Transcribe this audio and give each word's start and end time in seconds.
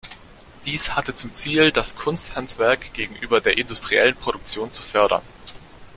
Diese 0.65 0.95
hatte 0.95 1.13
zum 1.13 1.35
Ziel, 1.35 1.71
das 1.71 1.95
Kunsthandwerk 1.95 2.91
gegenüber 2.95 3.39
der 3.39 3.59
industriellen 3.59 4.15
Produktion 4.15 4.71
zu 4.71 4.81
fördern. 4.81 5.21